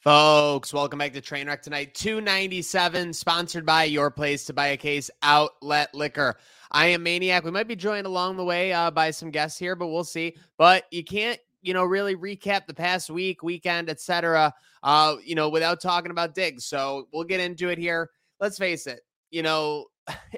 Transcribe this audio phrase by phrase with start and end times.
[0.00, 1.92] Folks, welcome back to Trainwreck tonight.
[1.92, 6.38] 297, sponsored by Your Place to Buy a Case Outlet Liquor.
[6.70, 7.44] I am Maniac.
[7.44, 10.36] We might be joined along the way uh, by some guests here, but we'll see.
[10.56, 14.54] But you can't, you know, really recap the past week, weekend, etc.
[14.82, 16.64] Uh, you know, without talking about Diggs.
[16.64, 18.08] So we'll get into it here.
[18.40, 19.00] Let's face it.
[19.30, 19.84] You know,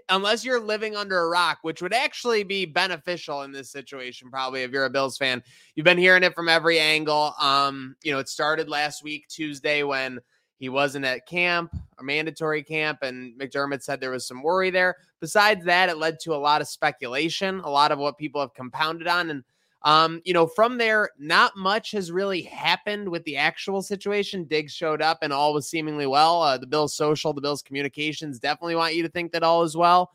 [0.08, 4.62] unless you're living under a rock, which would actually be beneficial in this situation, probably
[4.62, 5.42] if you're a Bills fan.
[5.74, 7.34] You've been hearing it from every angle.
[7.40, 10.20] Um, you know, it started last week, Tuesday, when
[10.58, 14.96] he wasn't at camp, a mandatory camp, and McDermott said there was some worry there.
[15.20, 18.54] Besides that, it led to a lot of speculation, a lot of what people have
[18.54, 19.30] compounded on.
[19.30, 19.42] And
[19.84, 24.44] um, you know, from there, not much has really happened with the actual situation.
[24.44, 26.40] Diggs showed up and all was seemingly well.
[26.40, 29.76] Uh, the Bills' social, the Bills' communications definitely want you to think that all is
[29.76, 30.12] well.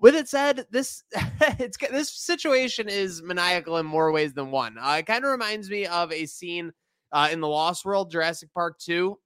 [0.00, 1.02] With it said, this
[1.58, 4.76] it's this situation is maniacal in more ways than one.
[4.78, 6.72] Uh, it kind of reminds me of a scene
[7.10, 9.18] uh, in the Lost World, Jurassic Park Two.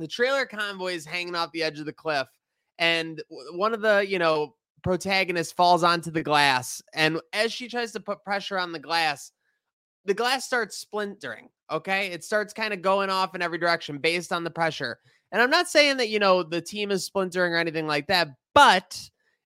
[0.00, 2.26] The trailer convoy is hanging off the edge of the cliff,
[2.78, 3.22] and
[3.52, 6.80] one of the you know protagonist falls onto the glass.
[6.92, 9.32] And as she tries to put pressure on the glass,
[10.04, 11.48] the glass starts splintering.
[11.70, 12.08] Okay.
[12.08, 14.98] It starts kind of going off in every direction based on the pressure.
[15.32, 18.28] And I'm not saying that, you know, the team is splintering or anything like that,
[18.54, 19.00] but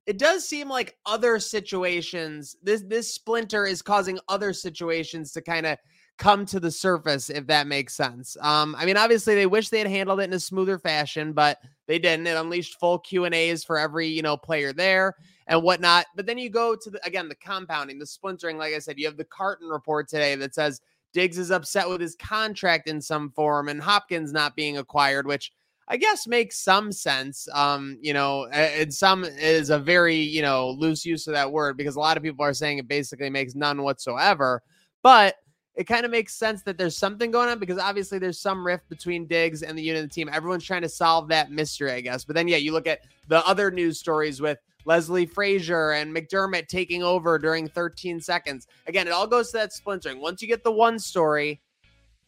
[0.07, 5.67] it does seem like other situations, this this splinter is causing other situations to kind
[5.67, 5.79] of
[6.19, 8.37] come to the surface, if that makes sense.
[8.41, 11.59] Um, I mean, obviously they wish they had handled it in a smoother fashion, but
[11.87, 12.27] they didn't.
[12.27, 15.15] It unleashed full Q and A's for every you know player there
[15.47, 16.07] and whatnot.
[16.15, 18.59] But then you go to the again the compounding, the splintering.
[18.59, 20.81] Like I said, you have the Carton report today that says
[21.15, 25.53] Diggs is upset with his contract in some form, and Hopkins not being acquired, which
[25.87, 27.49] I guess makes some sense.
[27.55, 31.77] Um, you know, and some is a very you know loose use of that word
[31.77, 34.63] because a lot of people are saying it basically makes none whatsoever,
[35.03, 35.37] but
[35.79, 38.89] it kind of makes sense that there's something going on because obviously there's some rift
[38.89, 40.29] between Diggs and the unit of the team.
[40.31, 42.25] Everyone's trying to solve that mystery, I guess.
[42.25, 46.67] But then, yeah, you look at the other news stories with Leslie Frazier and McDermott
[46.67, 48.67] taking over during 13 seconds.
[48.89, 50.21] Again, it all goes to that splintering.
[50.21, 51.61] Once you get the one story,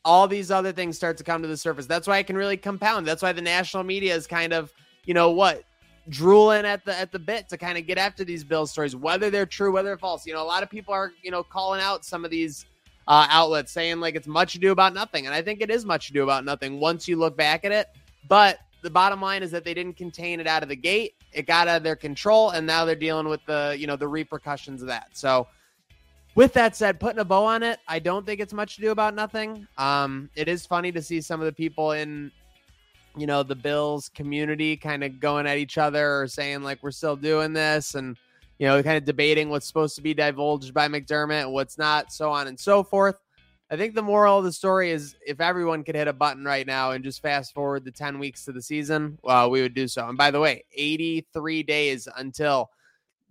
[0.05, 1.87] all these other things start to come to the surface.
[1.87, 3.05] That's why I can really compound.
[3.05, 4.73] That's why the national media is kind of,
[5.07, 5.65] you know, what
[6.09, 9.29] drooling at the at the bit to kind of get after these Bill stories, whether
[9.29, 10.25] they're true, whether they're false.
[10.25, 12.67] You know, a lot of people are, you know, calling out some of these
[13.11, 15.27] uh, outlets saying like it's much ado about nothing.
[15.27, 17.89] And I think it is much ado about nothing once you look back at it.
[18.29, 21.15] But the bottom line is that they didn't contain it out of the gate.
[21.33, 24.07] It got out of their control, and now they're dealing with the you know the
[24.07, 25.09] repercussions of that.
[25.13, 25.49] So,
[26.37, 28.93] with that said, putting a bow on it, I don't think it's much to do
[28.93, 29.67] about nothing.
[29.77, 32.31] Um, it is funny to see some of the people in
[33.17, 36.93] you know the Bills community kind of going at each other or saying like we're
[36.93, 38.17] still doing this and
[38.61, 42.13] you know, kind of debating what's supposed to be divulged by McDermott and what's not,
[42.13, 43.17] so on and so forth.
[43.71, 46.67] I think the moral of the story is if everyone could hit a button right
[46.67, 49.89] now and just fast forward the 10 weeks to the season, well, we would do
[49.89, 50.07] so.
[50.07, 52.71] And by the way, 83 days until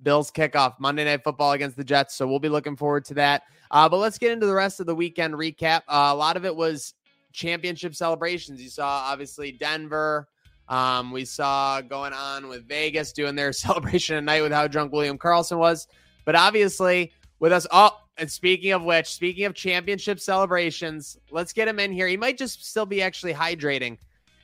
[0.02, 2.16] Bills kickoff Monday Night Football against the Jets.
[2.16, 3.44] So we'll be looking forward to that.
[3.70, 5.82] Uh, but let's get into the rest of the weekend recap.
[5.88, 6.96] Uh, a lot of it was
[7.34, 8.60] championship celebrations.
[8.60, 10.28] You saw obviously Denver,
[10.70, 14.94] um, we saw going on with Vegas doing their celebration at night with how drunk
[14.94, 15.88] William Karlsson was.
[16.26, 21.68] But obviously, with us, oh, and speaking of which, speaking of championship celebrations, let's get
[21.68, 22.08] him in here.
[22.08, 23.98] He might just still be actually hydrating.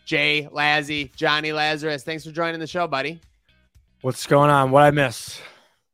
[0.06, 3.20] Jay Lazzy, Johnny Lazarus, thanks for joining the show, buddy.
[4.02, 4.72] What's going on?
[4.72, 5.40] What I miss?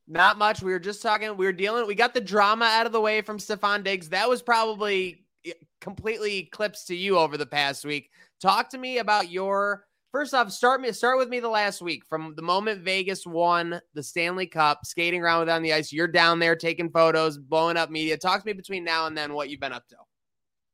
[0.07, 0.61] Not much.
[0.61, 1.35] We were just talking.
[1.37, 1.87] We were dealing.
[1.87, 4.09] We got the drama out of the way from Stefon Diggs.
[4.09, 8.09] That was probably eh, completely eclipsed to you over the past week.
[8.41, 12.03] Talk to me about your First off, start me start with me the last week
[12.05, 15.93] from the moment Vegas won the Stanley Cup, skating around with on the ice.
[15.93, 18.17] You're down there taking photos, blowing up media.
[18.17, 19.95] Talk to me between now and then what you've been up to.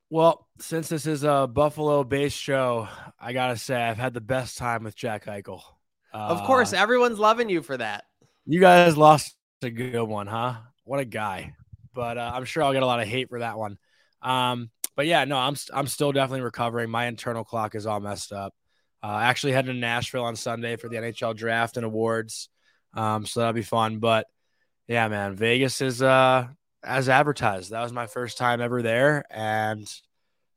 [0.09, 2.87] Well, since this is a Buffalo based show,
[3.19, 5.61] I gotta say I've had the best time with Jack Eichel.
[6.11, 8.05] Uh, of course, uh, everyone's loving you for that.
[8.45, 10.55] You guys lost a good one, huh?
[10.83, 11.53] What a guy!
[11.93, 13.77] But uh, I'm sure I'll get a lot of hate for that one.
[14.23, 16.89] Um, but yeah, no, I'm I'm still definitely recovering.
[16.89, 18.55] My internal clock is all messed up.
[19.03, 22.49] Uh, actually heading to Nashville on Sunday for the NHL draft and awards.
[22.93, 23.99] Um, so that'll be fun.
[23.99, 24.27] But
[24.87, 26.47] yeah, man, Vegas is uh,
[26.83, 27.71] as advertised.
[27.71, 29.87] That was my first time ever there, and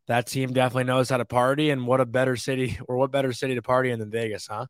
[0.07, 1.71] that team definitely knows how to party.
[1.71, 4.67] And what a better city, or what better city to party in than Vegas, huh?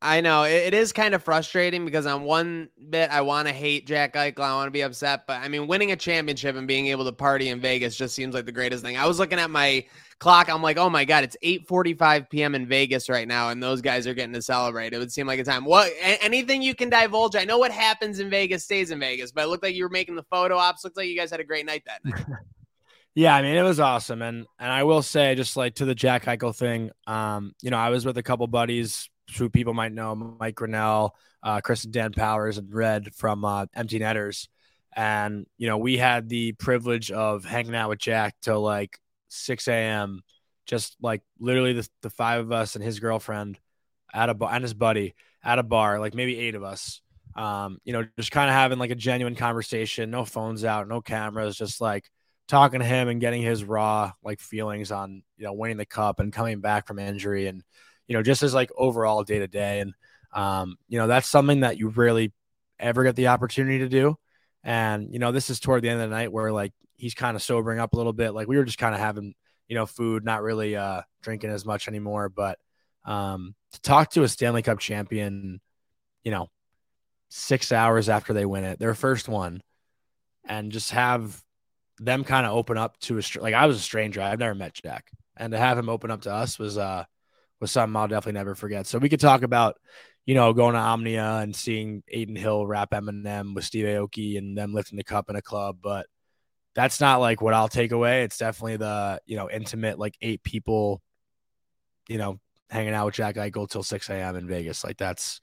[0.00, 3.84] I know it is kind of frustrating because on one bit I want to hate
[3.84, 6.86] Jack Eichel, I want to be upset, but I mean winning a championship and being
[6.86, 8.96] able to party in Vegas just seems like the greatest thing.
[8.96, 9.84] I was looking at my
[10.20, 12.54] clock, I'm like, oh my god, it's 8:45 p.m.
[12.54, 14.92] in Vegas right now, and those guys are getting to celebrate.
[14.92, 15.64] It would seem like a time.
[15.64, 17.34] What anything you can divulge?
[17.34, 19.90] I know what happens in Vegas stays in Vegas, but it looked like you were
[19.90, 20.84] making the photo ops.
[20.84, 22.24] Looks like you guys had a great night that night.
[23.14, 25.94] Yeah, I mean it was awesome, and and I will say, just like to the
[25.94, 29.92] Jack Eichel thing, um, you know, I was with a couple buddies who people might
[29.92, 34.48] know, Mike Grinnell, uh, Chris and Dan Powers, and Red from uh, Empty Netters,
[34.94, 38.98] and you know, we had the privilege of hanging out with Jack till like
[39.28, 40.22] 6 a.m.
[40.66, 43.58] Just like literally the, the five of us and his girlfriend
[44.12, 47.00] at a bar and his buddy at a bar, like maybe eight of us.
[47.36, 51.00] Um, you know, just kind of having like a genuine conversation, no phones out, no
[51.00, 52.10] cameras, just like
[52.48, 56.18] talking to him and getting his raw like feelings on you know winning the cup
[56.18, 57.62] and coming back from injury and
[58.08, 59.94] you know just as like overall day to day and
[60.32, 62.32] um you know that's something that you really
[62.80, 64.16] ever get the opportunity to do
[64.64, 67.36] and you know this is toward the end of the night where like he's kind
[67.36, 69.34] of sobering up a little bit like we were just kind of having
[69.68, 72.58] you know food not really uh drinking as much anymore but
[73.04, 75.60] um to talk to a Stanley Cup champion
[76.24, 76.48] you know
[77.30, 79.62] 6 hours after they win it their first one
[80.48, 81.42] and just have
[82.00, 84.20] them kind of open up to a like I was a stranger.
[84.20, 87.04] I've never met Jack, and to have him open up to us was uh
[87.60, 88.86] was something I'll definitely never forget.
[88.86, 89.76] So we could talk about
[90.26, 94.56] you know going to Omnia and seeing Adin Hill rap Eminem with Steve Aoki and
[94.56, 96.06] them lifting the cup in a club, but
[96.74, 98.22] that's not like what I'll take away.
[98.22, 101.02] It's definitely the you know intimate like eight people,
[102.08, 102.38] you know,
[102.70, 104.36] hanging out with Jack Eichel till six a.m.
[104.36, 104.84] in Vegas.
[104.84, 105.40] Like that's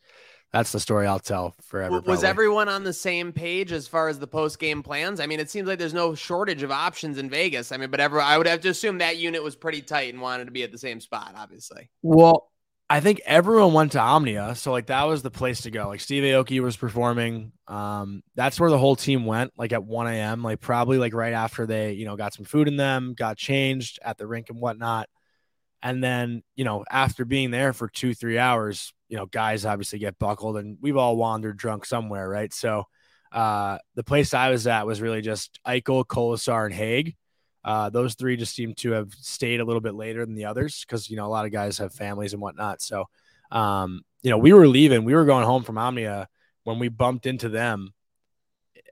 [0.52, 1.96] that's the story I'll tell forever.
[1.96, 2.28] Was probably.
[2.28, 5.20] everyone on the same page as far as the post game plans?
[5.20, 7.72] I mean, it seems like there's no shortage of options in Vegas.
[7.72, 10.22] I mean, but ever I would have to assume that unit was pretty tight and
[10.22, 11.90] wanted to be at the same spot, obviously.
[12.02, 12.50] Well,
[12.88, 15.88] I think everyone went to Omnia, so like that was the place to go.
[15.88, 17.52] Like Steve Aoki was performing.
[17.68, 20.44] Um, that's where the whole team went, like at 1 a.m.
[20.44, 23.98] Like probably like right after they, you know, got some food in them, got changed
[24.04, 25.10] at the rink and whatnot.
[25.86, 30.00] And then, you know, after being there for two, three hours, you know, guys obviously
[30.00, 32.52] get buckled and we've all wandered drunk somewhere, right?
[32.52, 32.86] So
[33.32, 37.16] uh, the place I was at was really just Eichel, Kolesar, and Hague.
[37.64, 40.84] Uh, those three just seem to have stayed a little bit later than the others
[40.84, 42.82] because, you know, a lot of guys have families and whatnot.
[42.82, 43.06] So,
[43.52, 46.28] um, you know, we were leaving, we were going home from Omnia
[46.64, 47.94] when we bumped into them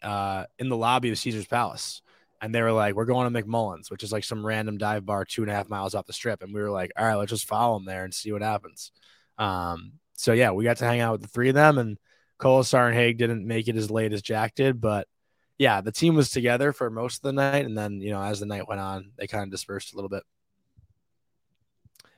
[0.03, 2.03] uh, in the lobby of Caesar's Palace.
[2.43, 5.23] And they were like, we're going to McMullan's, which is like some random dive bar
[5.23, 6.43] two and a half miles off the strip.
[6.43, 8.91] And we were like, all right, let's just follow them there and see what happens.
[9.37, 11.97] Um, so yeah, we got to hang out with the three of them, and
[12.39, 15.07] Kolesar and Hague didn't make it as late as Jack did, but
[15.57, 18.39] yeah, the team was together for most of the night, and then you know as
[18.39, 20.23] the night went on, they kind of dispersed a little bit.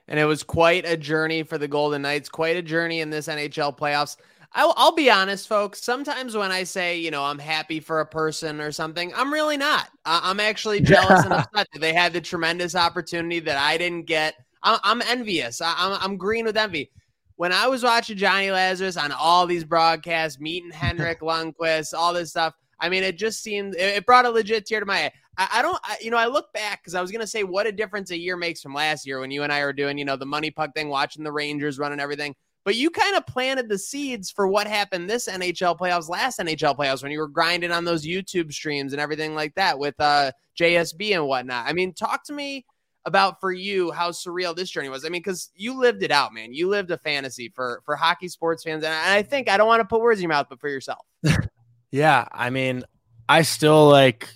[0.08, 3.28] And it was quite a journey for the Golden Knights, quite a journey in this
[3.28, 4.18] NHL playoffs.
[4.54, 5.84] I'll, I'll, be honest, folks.
[5.84, 9.58] Sometimes when I say, you know, I'm happy for a person or something, I'm really
[9.58, 9.90] not.
[10.06, 14.36] I'm actually jealous and upset that they had the tremendous opportunity that I didn't get.
[14.64, 15.62] I'm, envious.
[15.62, 16.90] I'm, I'm green with envy
[17.36, 22.32] when I was watching Johnny Lazarus on all these broadcasts, meeting Henrik Lundqvist, all this
[22.32, 25.12] stuff, I mean, it just seemed it brought a legit tear to my eye.
[25.38, 27.68] I, I don't, I, you know, I look back because I was gonna say what
[27.68, 30.06] a difference a year makes from last year when you and I were doing, you
[30.06, 32.36] know, the money puck thing, watching the Rangers running everything.
[32.66, 36.76] But you kind of planted the seeds for what happened this NHL playoffs, last NHL
[36.76, 40.32] playoffs, when you were grinding on those YouTube streams and everything like that with uh,
[40.60, 41.68] JSB and whatnot.
[41.68, 42.66] I mean, talk to me
[43.06, 45.06] about for you how surreal this journey was.
[45.06, 46.54] I mean, because you lived it out, man.
[46.54, 49.82] You lived a fantasy for for hockey sports fans, and I think I don't want
[49.82, 51.06] to put words in your mouth, but for yourself.
[51.92, 52.84] yeah, I mean,
[53.30, 54.30] I still like,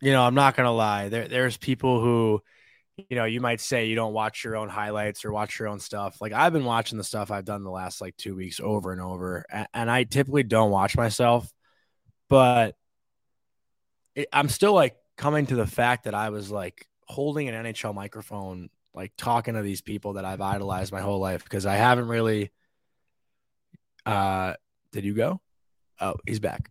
[0.00, 1.08] you know, I'm not gonna lie.
[1.08, 2.42] There, there's people who,
[2.96, 5.80] you know, you might say you don't watch your own highlights or watch your own
[5.80, 6.20] stuff.
[6.20, 9.00] Like I've been watching the stuff I've done the last like two weeks over and
[9.00, 11.50] over, and, and I typically don't watch myself,
[12.28, 12.76] but
[14.14, 17.94] it, I'm still like coming to the fact that I was like holding an NHL
[17.94, 22.08] microphone, like talking to these people that I've idolized my whole life because I haven't
[22.08, 22.50] really.
[24.06, 24.54] Uh,
[24.92, 25.40] did you go?
[26.00, 26.70] Oh, he's back.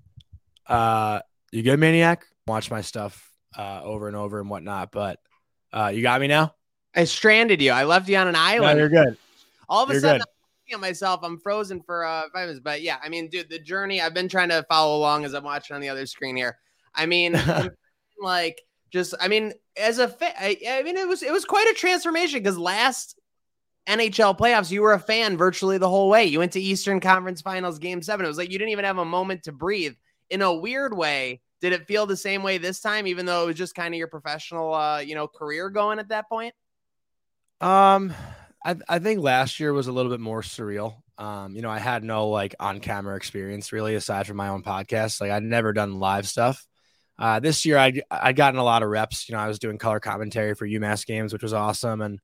[0.66, 2.26] Uh, you good, Maniac?
[2.48, 5.20] Watch my stuff uh, over and over and whatnot, but
[5.74, 6.54] uh, you got me now.
[6.96, 7.72] I stranded you.
[7.72, 8.78] I left you on an island.
[8.78, 9.18] No, you're good.
[9.68, 11.22] All of a you're sudden, I'm at myself.
[11.24, 12.60] I'm frozen for uh, five minutes.
[12.64, 14.02] But yeah, I mean, dude, the journey.
[14.02, 16.58] I've been trying to follow along as I'm watching on the other screen here.
[16.96, 17.40] I mean,
[18.22, 18.62] like
[18.92, 21.74] just I mean, as a fan, I, I mean, it was it was quite a
[21.74, 23.20] transformation because last
[23.88, 26.26] NHL playoffs, you were a fan virtually the whole way.
[26.26, 28.26] You went to Eastern Conference Finals Game Seven.
[28.26, 29.96] It was like you didn't even have a moment to breathe.
[30.30, 33.48] In a weird way, did it feel the same way this time, even though it
[33.48, 36.54] was just kind of your professional, uh, you know, career going at that point?
[37.62, 38.14] Um,
[38.64, 40.96] I I think last year was a little bit more surreal.
[41.18, 44.64] Um, you know, I had no like on camera experience really aside from my own
[44.64, 45.20] podcast.
[45.20, 46.66] Like I'd never done live stuff.
[47.18, 49.28] Uh, this year, I I'd gotten a lot of reps.
[49.28, 52.20] You know, I was doing color commentary for UMass games, which was awesome, and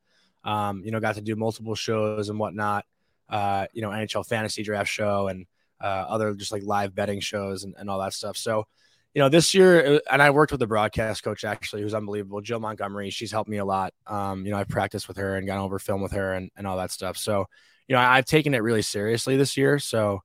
[0.46, 2.86] um, you know, got to do multiple shows and whatnot.
[3.28, 5.46] Uh, you know, NHL fantasy draft show and
[5.82, 8.38] uh, other just like live betting shows and, and all that stuff.
[8.38, 8.68] So,
[9.16, 12.42] you know, this year, uh, and I worked with the broadcast coach actually, who's unbelievable,
[12.42, 13.10] Jill Montgomery.
[13.10, 13.94] She's helped me a lot.
[14.06, 16.68] Um, you know, I've practiced with her and gone over film with her and, and
[16.68, 17.18] all that stuff.
[17.18, 17.46] So,
[17.88, 19.80] you know, I, I've taken it really seriously this year.
[19.80, 20.22] So,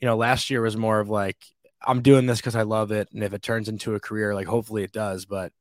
[0.00, 1.36] you know, last year was more of like,
[1.86, 3.08] I'm doing this because I love it.
[3.12, 5.26] And if it turns into a career, like hopefully it does.
[5.26, 5.52] But,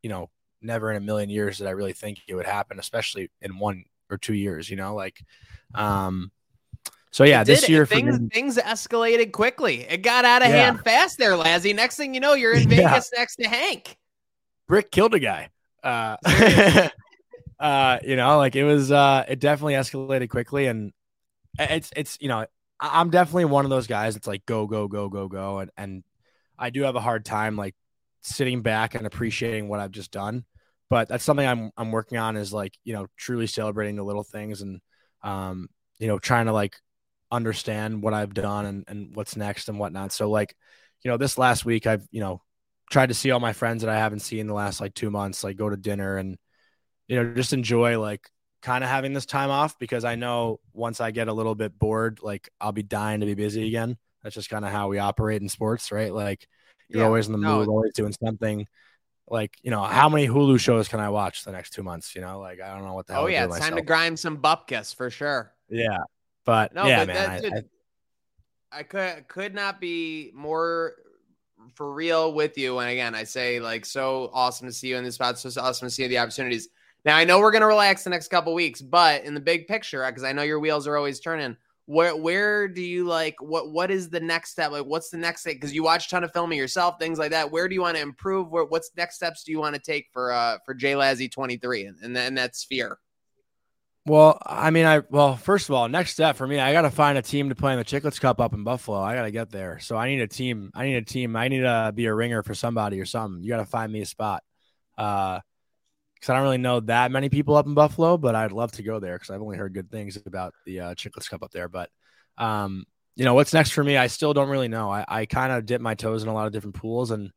[0.00, 0.30] you know,
[0.62, 3.84] never in a million years did I really think it would happen, especially in one
[4.08, 5.20] or two years, you know, like,
[5.74, 6.30] um,
[7.18, 9.80] so yeah, this year things me, things escalated quickly.
[9.80, 10.66] It got out of yeah.
[10.66, 11.74] hand fast there, Lazzy.
[11.74, 13.18] Next thing you know, you're in Vegas yeah.
[13.18, 13.96] next to Hank.
[14.68, 15.48] Brick killed a guy.
[15.82, 16.16] Uh,
[17.58, 18.92] uh, you know, like it was.
[18.92, 20.92] Uh, it definitely escalated quickly, and
[21.58, 22.46] it's it's you know,
[22.78, 24.14] I'm definitely one of those guys.
[24.14, 26.04] It's like go go go go go, and and
[26.56, 27.74] I do have a hard time like
[28.20, 30.44] sitting back and appreciating what I've just done.
[30.88, 34.22] But that's something I'm I'm working on is like you know truly celebrating the little
[34.22, 34.80] things and
[35.24, 36.76] um you know trying to like
[37.30, 40.12] understand what I've done and, and what's next and whatnot.
[40.12, 40.56] So like,
[41.02, 42.42] you know, this last week I've, you know,
[42.90, 45.10] tried to see all my friends that I haven't seen in the last like two
[45.10, 46.38] months, like go to dinner and,
[47.06, 48.28] you know, just enjoy like
[48.62, 51.78] kind of having this time off because I know once I get a little bit
[51.78, 53.96] bored, like I'll be dying to be busy again.
[54.22, 56.12] That's just kind of how we operate in sports, right?
[56.12, 56.48] Like
[56.88, 57.72] you're yeah, always in the mood, no.
[57.72, 58.66] always doing something.
[59.30, 62.14] Like, you know, how many Hulu shows can I watch the next two months?
[62.14, 63.24] You know, like I don't know what the oh, hell.
[63.24, 63.44] Oh, yeah.
[63.44, 63.68] It's myself.
[63.68, 65.52] time to grind some bupkis for sure.
[65.68, 65.98] Yeah.
[66.48, 70.94] But no, yeah, but man, I, I, I could could not be more
[71.74, 72.78] for real with you.
[72.78, 75.38] And again, I say like so awesome to see you in this spot.
[75.38, 76.70] So awesome to see the opportunities.
[77.04, 80.06] Now I know we're gonna relax the next couple weeks, but in the big picture,
[80.06, 81.54] because I know your wheels are always turning.
[81.84, 84.70] Where where do you like what what is the next step?
[84.70, 85.56] Like what's the next thing?
[85.56, 87.50] Because you watch a ton of filming yourself, things like that.
[87.50, 88.48] Where do you want to improve?
[88.48, 91.84] Where what's next steps do you want to take for uh for Jay Lazzy 23
[91.84, 92.98] and, and then that sphere?
[94.08, 96.90] Well, I mean, I well, first of all, next step for me, I got to
[96.90, 98.98] find a team to play in the Chicklets Cup up in Buffalo.
[99.02, 100.70] I got to get there, so I need a team.
[100.74, 101.36] I need a team.
[101.36, 103.42] I need to be a ringer for somebody or something.
[103.42, 104.42] You got to find me a spot,
[104.96, 105.40] uh,
[106.14, 108.82] because I don't really know that many people up in Buffalo, but I'd love to
[108.82, 111.68] go there because I've only heard good things about the uh, Chicklets Cup up there.
[111.68, 111.90] But,
[112.38, 113.98] um, you know, what's next for me?
[113.98, 114.90] I still don't really know.
[114.90, 117.30] I, I kind of dip my toes in a lot of different pools and,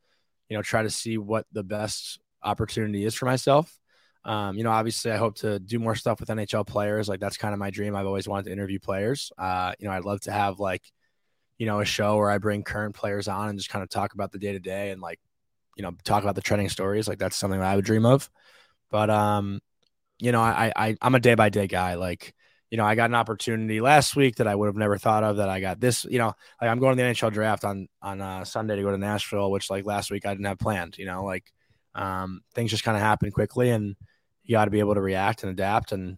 [0.47, 3.77] you know, try to see what the best opportunity is for myself.
[4.23, 7.09] Um, you know, obviously, I hope to do more stuff with NHL players.
[7.09, 7.95] Like that's kind of my dream.
[7.95, 9.31] I've always wanted to interview players.
[9.37, 10.83] Uh, you know, I'd love to have like,
[11.57, 14.13] you know, a show where I bring current players on and just kind of talk
[14.13, 15.19] about the day to day and like,
[15.75, 17.07] you know, talk about the trending stories.
[17.07, 18.29] Like that's something that I would dream of.
[18.91, 19.59] But um,
[20.19, 21.95] you know, I I I'm a day by day guy.
[21.95, 22.35] Like,
[22.69, 25.37] you know, I got an opportunity last week that I would have never thought of.
[25.37, 26.05] That I got this.
[26.05, 28.91] You know, like I'm going to the NHL draft on on uh, Sunday to go
[28.91, 30.97] to Nashville, which like last week I didn't have planned.
[30.99, 31.51] You know, like
[31.95, 33.95] um, things just kind of happened quickly and
[34.51, 35.93] you got to be able to react and adapt.
[35.93, 36.17] And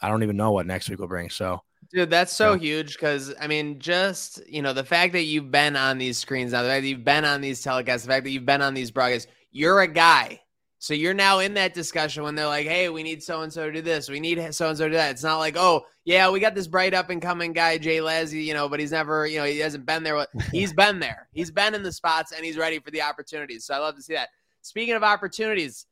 [0.00, 1.28] I don't even know what next week will bring.
[1.28, 1.60] So,
[1.92, 2.60] dude, that's so yeah.
[2.60, 6.52] huge because I mean, just you know, the fact that you've been on these screens
[6.52, 8.72] now, the fact that you've been on these telecasts, the fact that you've been on
[8.72, 10.40] these broadcasts, you're a guy.
[10.78, 13.66] So you're now in that discussion when they're like, "Hey, we need so and so
[13.66, 14.08] to do this.
[14.08, 16.54] We need so and so to do that." It's not like, "Oh, yeah, we got
[16.54, 19.44] this bright up and coming guy, Jay Lazzy, you know, but he's never, you know,
[19.44, 20.26] he hasn't been there.
[20.52, 21.28] He's been there.
[21.32, 23.64] He's been in the spots and he's ready for the opportunities.
[23.64, 24.28] So I love to see that.
[24.60, 25.86] Speaking of opportunities,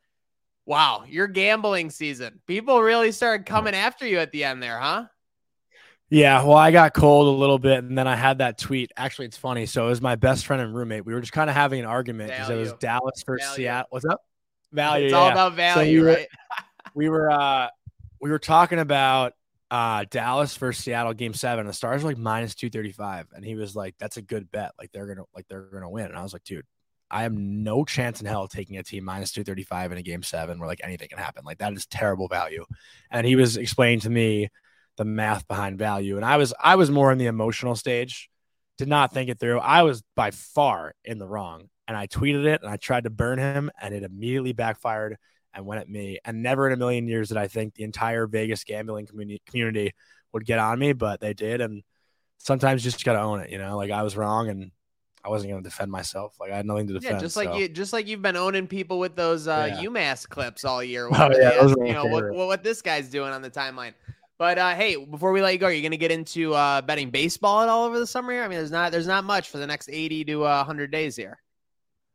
[0.65, 2.41] Wow, your gambling season.
[2.47, 5.07] People really started coming after you at the end there, huh?
[6.09, 8.93] Yeah, well, I got cold a little bit, and then I had that tweet.
[8.99, 9.65] Actually, it's funny.
[9.65, 11.07] So it was my best friend and roommate.
[11.07, 13.63] We were just kind of having an argument because it was Dallas versus value.
[13.65, 13.87] Seattle.
[13.91, 14.21] What's up?
[14.73, 15.07] Value.
[15.07, 15.19] It's yeah.
[15.19, 16.29] all about value, so we were, right?
[16.95, 17.69] we were uh
[18.21, 19.33] we were talking about
[19.71, 21.67] uh Dallas versus Seattle game seven.
[21.67, 24.51] The stars were like minus two thirty five, and he was like, "That's a good
[24.51, 24.73] bet.
[24.79, 26.67] Like they're gonna like they're gonna win." And I was like, "Dude,
[27.13, 30.59] I have no chance in hell taking a team minus 235 in a game seven
[30.59, 31.45] where like anything can happen.
[31.45, 32.65] Like that is terrible value.
[33.11, 34.49] And he was explaining to me
[34.97, 36.17] the math behind value.
[36.17, 38.31] And I was I was more in the emotional stage,
[38.79, 39.59] did not think it through.
[39.61, 41.69] I was by far in the wrong.
[41.87, 45.19] And I tweeted it and I tried to burn him and it immediately backfired
[45.53, 46.19] and went at me.
[46.25, 49.93] And never in a million years did I think the entire Vegas gambling community community
[50.33, 51.61] would get on me, but they did.
[51.61, 51.83] And
[52.39, 54.71] sometimes you just gotta own it, you know, like I was wrong and
[55.25, 56.35] I wasn't going to defend myself.
[56.41, 57.17] Like I had nothing to defend.
[57.17, 57.57] Yeah, just like so.
[57.57, 59.85] you, just like you've been owning people with those uh, yeah.
[59.85, 61.09] UMass clips all year.
[61.13, 63.93] Oh, yeah, you know what, what, what this guy's doing on the timeline.
[64.39, 67.11] But uh, hey, before we let you go, you're going to get into uh, betting
[67.11, 68.43] baseball at all over the summer here.
[68.43, 71.15] I mean, there's not there's not much for the next 80 to uh, 100 days
[71.15, 71.39] here.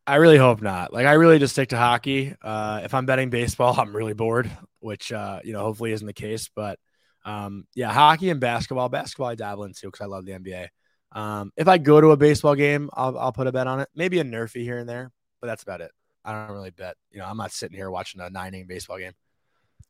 [0.06, 0.92] I really hope not.
[0.94, 2.34] Like I really just stick to hockey.
[2.42, 4.50] Uh, if I'm betting baseball, I'm really bored,
[4.80, 6.50] which uh, you know hopefully isn't the case.
[6.54, 6.80] But
[7.24, 8.90] um, yeah, hockey and basketball.
[8.90, 10.68] Basketball I dabble into because I love the NBA.
[11.12, 13.90] Um, if I go to a baseball game, I'll, I'll put a bet on it.
[13.96, 15.12] Maybe a NRFI here and there,
[15.42, 15.92] but that's about it.
[16.26, 16.96] I don't really bet.
[17.12, 19.14] You know, I'm not sitting here watching a nine inning baseball game.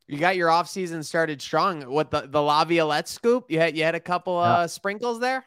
[0.08, 1.82] You got your off season started strong.
[1.82, 3.50] What the the Laviolette scoop?
[3.50, 5.44] You had you had a couple uh sprinkles there.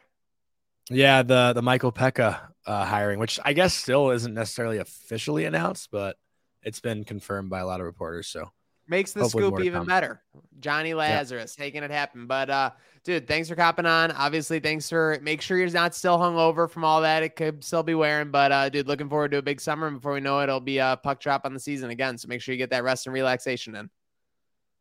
[0.90, 5.90] Yeah, the the Michael Peca uh, hiring, which I guess still isn't necessarily officially announced,
[5.90, 6.16] but
[6.62, 8.26] it's been confirmed by a lot of reporters.
[8.26, 8.50] So
[8.90, 10.20] makes the scoop even better.
[10.58, 11.64] Johnny Lazarus yeah.
[11.64, 12.26] making it happen.
[12.26, 12.70] But uh,
[13.04, 14.10] dude, thanks for copping on.
[14.10, 17.22] Obviously, thanks for make sure you're not still hung over from all that.
[17.22, 19.86] It could still be wearing, but uh, dude, looking forward to a big summer.
[19.86, 22.18] And before we know it, it'll be a puck drop on the season again.
[22.18, 23.88] So make sure you get that rest and relaxation in.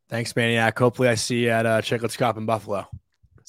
[0.10, 0.78] Thanks, Maniac.
[0.78, 2.88] Hopefully, I see you at uh, Chicklets Cup in Buffalo.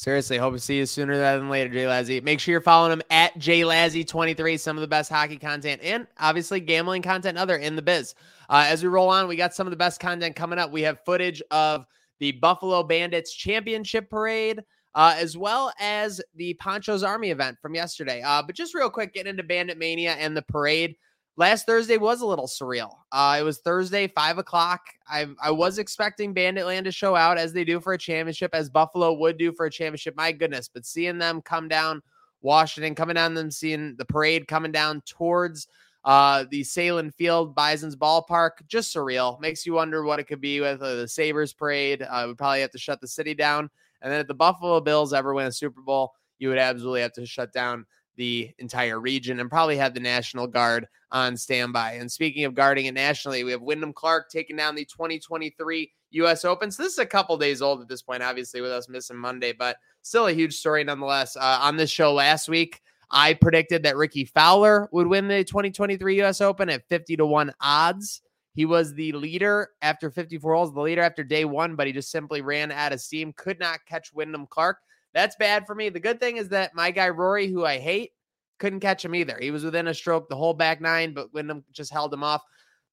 [0.01, 2.23] Seriously, hope to see you sooner than later, Jay Lazzy.
[2.23, 4.59] Make sure you're following him at Jay Lazzy23.
[4.59, 8.15] Some of the best hockey content and obviously gambling content other in the biz.
[8.49, 10.73] Uh, as we roll on, we got some of the best content coming up.
[10.73, 11.85] We have footage of
[12.19, 14.63] the Buffalo Bandits Championship Parade,
[14.95, 18.23] uh, as well as the Ponchos Army event from yesterday.
[18.23, 20.97] Uh, but just real quick, getting into Bandit Mania and the parade
[21.41, 22.99] last Thursday was a little surreal.
[23.11, 24.83] Uh, it was Thursday, five o'clock.
[25.09, 28.69] I I was expecting Banditland to show out as they do for a championship, as
[28.69, 30.15] Buffalo would do for a championship.
[30.17, 32.03] My goodness, but seeing them come down
[32.43, 35.67] Washington, coming down them, seeing the parade coming down towards
[36.05, 39.41] uh, the Sahlen Field, Bison's ballpark, just surreal.
[39.41, 42.03] Makes you wonder what it could be with uh, the Sabres parade.
[42.03, 43.71] Uh, would probably have to shut the city down.
[44.03, 47.13] And then if the Buffalo Bills ever win a Super Bowl, you would absolutely have
[47.15, 47.87] to shut down
[48.21, 51.93] the entire region and probably have the National Guard on standby.
[51.93, 56.45] And speaking of guarding it nationally, we have Wyndham Clark taking down the 2023 U.S.
[56.45, 56.71] Open.
[56.71, 59.55] So this is a couple days old at this point, obviously, with us missing Monday,
[59.55, 61.35] but still a huge story nonetheless.
[61.35, 66.17] Uh, on this show last week, I predicted that Rickie Fowler would win the 2023
[66.17, 66.43] U.S.
[66.43, 68.21] Open at 50 to 1 odds.
[68.53, 72.11] He was the leader after 54 holes, the leader after day one, but he just
[72.11, 74.77] simply ran out of steam, could not catch Wyndham Clark.
[75.13, 75.89] That's bad for me.
[75.89, 78.13] The good thing is that my guy Rory, who I hate,
[78.59, 79.39] couldn't catch him either.
[79.41, 82.43] He was within a stroke the whole back nine, but Wyndham just held him off.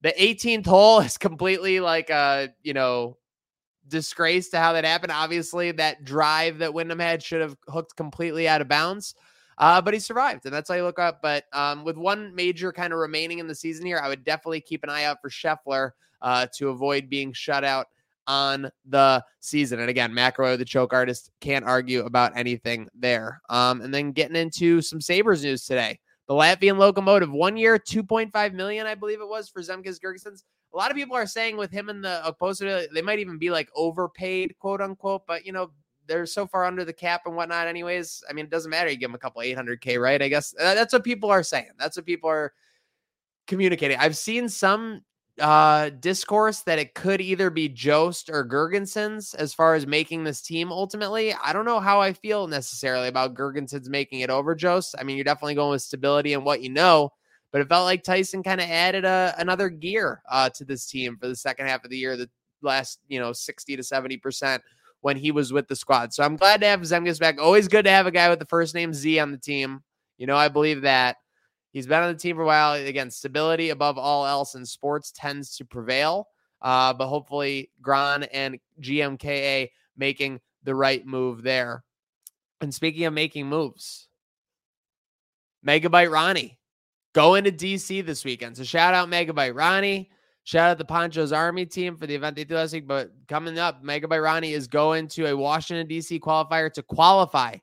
[0.02, 3.18] The 18th hole is completely like a, you know,
[3.88, 5.12] disgrace to how that happened.
[5.12, 9.16] Obviously, that drive that Wyndham had should have hooked completely out of bounds.
[9.60, 11.20] Uh, but he survived, and that's how you look up.
[11.22, 14.62] But um, with one major kind of remaining in the season here, I would definitely
[14.62, 17.88] keep an eye out for Scheffler uh, to avoid being shut out
[18.28, 19.80] on the season.
[19.80, 23.42] And again, McIlroy, the choke artist, can't argue about anything there.
[23.50, 26.00] Um, and then getting into some Sabres news today.
[26.28, 30.44] The Latvian locomotive, one year, 2.5 million, I believe it was for Zemgus Girgensons.
[30.74, 33.50] A lot of people are saying with him in the opposed they might even be
[33.50, 35.72] like overpaid, quote unquote, but you know,
[36.06, 38.24] they're so far under the cap and whatnot, anyways.
[38.30, 38.90] I mean, it doesn't matter.
[38.90, 40.22] You give them a couple 800K, right?
[40.22, 41.72] I guess that's what people are saying.
[41.78, 42.54] That's what people are
[43.48, 43.98] communicating.
[43.98, 45.02] I've seen some
[45.40, 50.42] uh discourse that it could either be Jost or Girgensons as far as making this
[50.42, 51.34] team ultimately.
[51.34, 54.96] I don't know how I feel necessarily about Girgensons making it over Jost.
[55.00, 57.12] I mean, you're definitely going with stability and what you know,
[57.52, 61.18] but it felt like Tyson kind of added a, another gear uh, to this team
[61.20, 62.30] for the second half of the year, the
[62.62, 64.60] last, you know, 60 to 70%
[65.02, 66.14] when he was with the squad.
[66.14, 67.40] So I'm glad to have Zemgus back.
[67.40, 69.84] Always good to have a guy with the first name Z on the team.
[70.18, 71.18] You know, I believe that.
[71.78, 72.74] He's been on the team for a while.
[72.74, 76.28] Again, stability above all else in sports tends to prevail.
[76.60, 81.84] Uh, but hopefully, Gran and GMKA making the right move there.
[82.62, 84.08] And speaking of making moves,
[85.64, 86.58] Megabyte Ronnie
[87.14, 88.58] going to DC this weekend.
[88.58, 90.10] So shout out Megabyte Ronnie.
[90.46, 92.88] Shout out the Ponchos Army team for the event they threw last week.
[92.88, 96.20] But coming up, Megabyte Ronnie is going to a Washington, D.C.
[96.22, 97.58] qualifier to qualify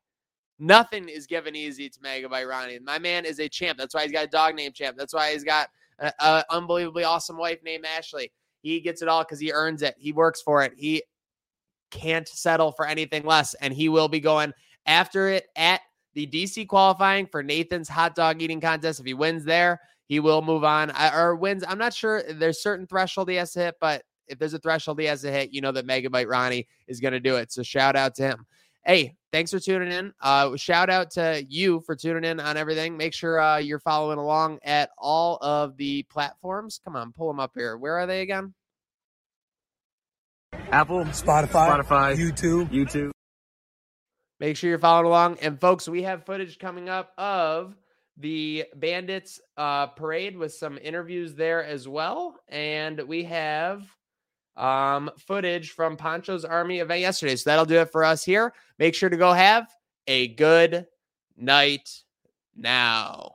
[0.59, 2.79] Nothing is given easy to Megabyte Ronnie.
[2.79, 3.79] My man is a champ.
[3.79, 4.97] That's why he's got a dog named Champ.
[4.97, 8.31] That's why he's got an unbelievably awesome wife named Ashley.
[8.63, 9.95] He gets it all because he earns it.
[9.99, 10.73] He works for it.
[10.77, 11.03] He
[11.91, 13.55] can't settle for anything less.
[13.55, 14.53] And he will be going
[14.87, 15.81] after it at
[16.15, 19.01] the DC qualifying for Nathan's hot dog eating contest.
[19.01, 21.65] If he wins there, he will move on uh, or wins.
[21.67, 22.23] I'm not sure.
[22.33, 25.31] There's certain threshold he has to hit, but if there's a threshold he has to
[25.31, 27.53] hit, you know that Megabyte Ronnie is going to do it.
[27.53, 28.47] So shout out to him.
[28.87, 30.13] Hey, thanks for tuning in.
[30.21, 32.99] Uh, shout out to you for tuning in on everything.
[32.99, 36.81] Make sure uh, you're following along at all of the platforms.
[36.85, 37.79] Come on, pull them up here.
[37.79, 38.53] Where are they again?
[40.71, 43.11] Apple, Spotify, Spotify, YouTube, YouTube.
[44.39, 45.39] Make sure you're following along.
[45.41, 47.75] And folks, we have footage coming up of
[48.19, 52.37] the Bandits uh, parade with some interviews there as well.
[52.49, 53.83] And we have
[54.57, 57.37] um, footage from Poncho's Army event yesterday.
[57.37, 58.55] So that'll do it for us here.
[58.79, 59.67] Make sure to go have
[60.07, 60.87] a good
[61.37, 61.89] night
[62.57, 63.33] now.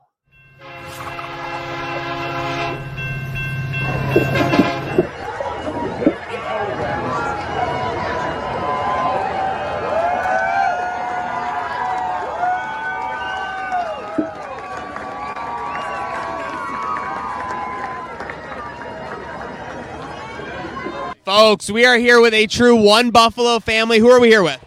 [21.29, 23.99] Folks, we are here with a true one Buffalo family.
[23.99, 24.59] Who are we here with?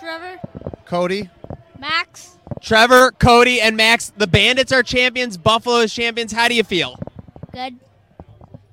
[0.00, 0.40] Trevor,
[0.84, 1.30] Cody,
[1.78, 5.36] Max, Trevor, Cody, and Max, the Bandits are champions.
[5.36, 6.32] Buffalo is champions.
[6.32, 6.98] How do you feel?
[7.52, 7.76] Good.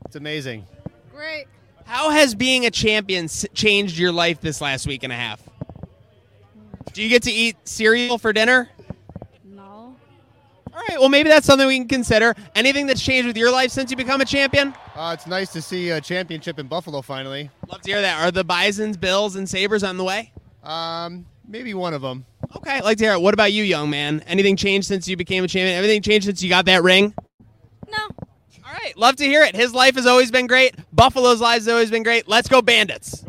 [0.05, 0.65] It's amazing.
[1.13, 1.45] Great.
[1.85, 5.39] How has being a champion changed your life this last week and a half?
[6.93, 8.71] Do you get to eat cereal for dinner?
[10.75, 10.81] No.
[10.81, 12.35] All right, well, maybe that's something we can consider.
[12.53, 14.73] Anything that's changed with your life since you become a champion?
[14.93, 17.49] Uh, it's nice to see a championship in Buffalo finally.
[17.69, 18.21] Love to hear that.
[18.21, 20.33] Are the Bisons, Bills, and Sabres on the way?
[20.63, 22.25] Um, maybe one of them.
[22.57, 23.21] Okay, like to hear it.
[23.21, 24.21] What about you, young man?
[24.27, 25.77] Anything changed since you became a champion?
[25.77, 27.13] Everything changed since you got that ring?
[27.89, 27.97] No.
[28.65, 29.55] All right, love to hear it.
[29.55, 30.75] His life has always been great.
[30.91, 32.27] Buffalo's lives have always been great.
[32.27, 33.23] Let's go, Bandits.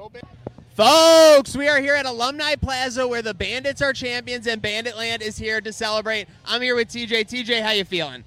[0.76, 5.38] Folks, we are here at Alumni Plaza where the Bandits are champions and Banditland is
[5.38, 6.28] here to celebrate.
[6.44, 7.22] I'm here with TJ.
[7.22, 8.24] TJ, how you feeling?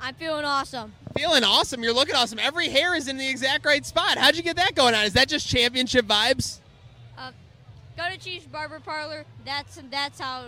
[0.00, 0.92] I'm feeling awesome.
[1.16, 1.84] Feeling awesome.
[1.84, 2.40] You're looking awesome.
[2.40, 4.18] Every hair is in the exact right spot.
[4.18, 5.04] How'd you get that going on?
[5.04, 6.58] Is that just championship vibes?
[7.16, 7.30] Uh,
[7.96, 9.24] go to Chief's Barber Parlor.
[9.44, 10.46] That's that's how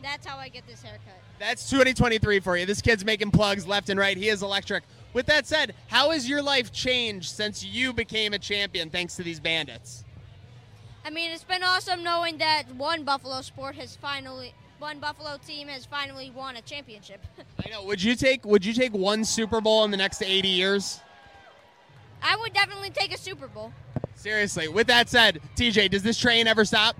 [0.00, 1.20] that's how I get this haircut.
[1.40, 2.64] That's 2023 for you.
[2.64, 4.16] This kid's making plugs left and right.
[4.16, 4.84] He is electric.
[5.14, 9.24] With that said, how has your life changed since you became a champion thanks to
[9.24, 10.04] these bandits?
[11.10, 15.66] I mean, it's been awesome knowing that one Buffalo sport has finally one Buffalo team
[15.66, 17.20] has finally won a championship.
[17.66, 17.82] I know.
[17.82, 21.00] Would you take would you take one Super Bowl in the next 80 years?
[22.22, 23.72] I would definitely take a Super Bowl.
[24.14, 24.68] Seriously.
[24.68, 26.94] With that said, TJ, does this train ever stop?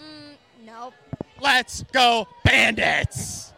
[0.00, 0.94] Mm, nope.
[1.40, 3.52] Let's go bandits.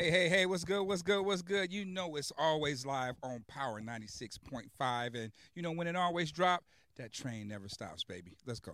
[0.00, 0.82] Hey, hey, hey, what's good?
[0.84, 1.26] What's good?
[1.26, 1.70] What's good?
[1.70, 5.14] You know it's always live on Power 96.5.
[5.14, 6.64] And you know when it always drop,
[6.96, 8.38] that train never stops, baby.
[8.46, 8.72] Let's go.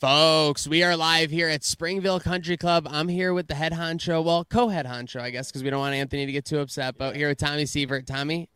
[0.00, 2.88] Folks, we are live here at Springville Country Club.
[2.90, 5.94] I'm here with the head honcho, well, co-head honcho, I guess, because we don't want
[5.94, 6.96] Anthony to get too upset.
[6.96, 8.06] But here with Tommy Sievert.
[8.06, 8.48] Tommy,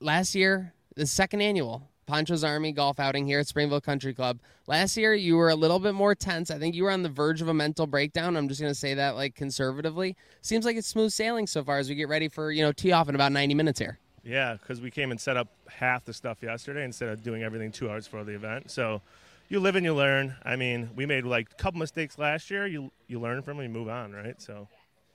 [0.00, 4.38] last year, the second annual Poncho's Army golf outing here at Springville Country Club.
[4.66, 6.50] Last year, you were a little bit more tense.
[6.50, 8.36] I think you were on the verge of a mental breakdown.
[8.36, 10.16] I'm just going to say that like conservatively.
[10.40, 12.92] Seems like it's smooth sailing so far as we get ready for you know tee
[12.92, 13.98] off in about 90 minutes here.
[14.22, 17.70] Yeah, because we came and set up half the stuff yesterday instead of doing everything
[17.70, 18.70] two hours for the event.
[18.70, 19.02] So
[19.48, 20.34] you live and you learn.
[20.44, 22.66] I mean, we made like a couple mistakes last year.
[22.66, 24.40] You you learn from them, you move on, right?
[24.40, 24.68] So.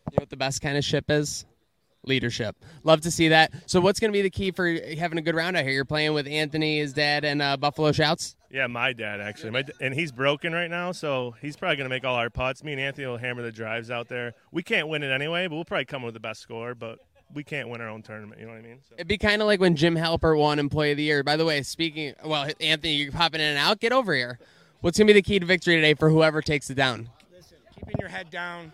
[0.10, 1.46] You know what the best kind of ship is?
[2.04, 2.56] Leadership.
[2.84, 3.52] Love to see that.
[3.68, 5.74] So, what's going to be the key for having a good round out here?
[5.74, 8.36] You're playing with Anthony, his dad, and uh, Buffalo Shouts.
[8.50, 11.96] Yeah, my dad actually, my, and he's broken right now, so he's probably going to
[11.96, 12.64] make all our putts.
[12.64, 14.34] Me and Anthony will hammer the drives out there.
[14.52, 16.76] We can't win it anyway, but we'll probably come with the best score.
[16.76, 17.00] But
[17.34, 18.40] we can't win our own tournament.
[18.40, 18.80] You know what I mean?
[18.88, 18.96] So.
[18.96, 21.24] It'd be kind of like when Jim Halpert won Employee of the Year.
[21.24, 23.80] By the way, speaking, well, Anthony, you're popping in and out.
[23.80, 24.40] Get over here.
[24.82, 27.10] What's going to be the key to victory today for whoever takes it down?
[27.34, 28.74] Listen, keeping your head down,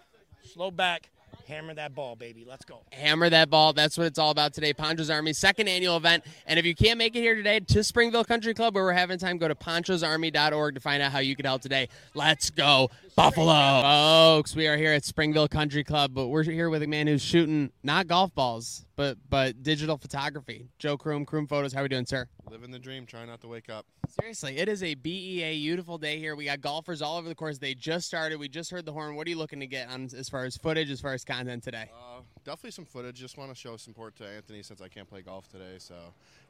[0.53, 1.09] slow back,
[1.47, 2.45] hammer that ball, baby.
[2.47, 2.81] Let's go.
[2.91, 3.73] Hammer that ball.
[3.73, 4.73] That's what it's all about today.
[4.73, 6.23] Poncho's Army second annual event.
[6.45, 9.17] And if you can't make it here today to Springville Country Club where we're having
[9.17, 11.89] time, go to ponchosarmy.org to find out how you can help today.
[12.13, 13.81] Let's go, Buffalo.
[13.81, 17.23] Folks, we are here at Springville Country Club, but we're here with a man who's
[17.23, 20.69] shooting not golf balls, but but digital photography.
[20.77, 21.73] Joe Kroom, Kroom Photos.
[21.73, 22.27] How are we doing, sir?
[22.51, 23.87] Living the dream, trying not to wake up.
[24.21, 26.35] Seriously, it is a BEA beautiful day here.
[26.35, 27.57] We got golfers all over the course.
[27.57, 28.37] They just started.
[28.37, 29.15] We just heard the horn.
[29.15, 31.63] What are you looking to get on as far as footage, as far as content
[31.63, 31.89] today?
[31.91, 33.15] Uh, definitely some footage.
[33.15, 35.77] Just want to show support to Anthony since I can't play golf today.
[35.79, 35.95] So,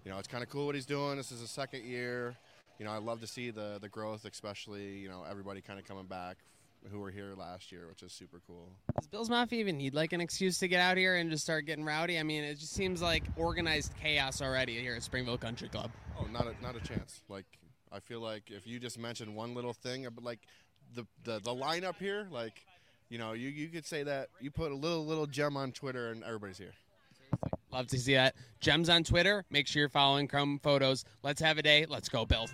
[0.04, 1.16] you know, it's kind of cool what he's doing.
[1.16, 2.36] This is his second year.
[2.78, 5.88] You know, I love to see the the growth, especially you know everybody kind of
[5.88, 6.36] coming back
[6.92, 8.70] who were here last year, which is super cool.
[8.96, 11.66] Does Bills Mafia even need like an excuse to get out here and just start
[11.66, 12.20] getting rowdy?
[12.20, 15.92] I mean, it just seems like organized chaos already here at Springville Country Club.
[16.20, 17.22] Oh, not a, not a chance.
[17.30, 17.46] Like
[17.92, 20.40] I feel like if you just mention one little thing, uh, but like
[20.94, 22.66] the the the lineup here, like
[23.10, 26.12] you know, you you could say that you put a little little gem on Twitter
[26.12, 26.74] and everybody's here.
[27.72, 28.36] Love to see that.
[28.62, 29.46] Gems on Twitter.
[29.50, 31.04] Make sure you're following Chrome Photos.
[31.24, 31.86] Let's have a day.
[31.88, 32.54] Let's go, Bills.